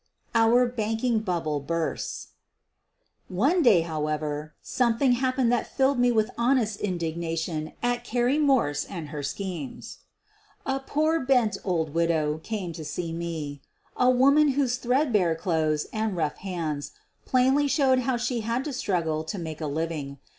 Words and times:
OUR 0.33 0.65
BANKING 0.67 1.19
BUBBLE 1.19 1.59
BURSTS 1.61 2.29
One 3.27 3.61
day, 3.61 3.81
however, 3.81 4.55
something 4.63 5.11
happened 5.11 5.51
that 5.51 5.67
filled 5.71 5.99
me 5.99 6.11
with 6.11 6.31
honest 6.39 6.79
indignation 6.81 7.73
at 7.83 8.03
Carrie 8.03 8.39
Morse 8.39 8.83
and 8.83 9.09
her 9.09 9.21
schemes. 9.21 9.99
A 10.65 10.79
poor, 10.79 11.19
bent 11.19 11.55
old 11.63 11.93
widow 11.93 12.41
called 12.43 12.73
to 12.73 12.83
see 12.83 13.13
me— 13.13 13.61
a 13.95 14.09
woman 14.09 14.53
whose 14.57 14.77
threadbare 14.77 15.35
clothes 15.35 15.85
and 15.93 16.15
rough 16.15 16.33
QUEEN 16.39 16.49
OF 16.53 16.55
THE 16.55 16.57
BURGLARS 16.57 16.65
99 16.65 16.65
hands 16.65 16.91
plainly 17.25 17.67
showed 17.67 17.99
how 17.99 18.17
she 18.17 18.39
had 18.41 18.65
to 18.65 18.73
struggle 18.73 19.23
to 19.25 19.37
make 19.37 19.61
a 19.61 19.67
living. 19.67 20.17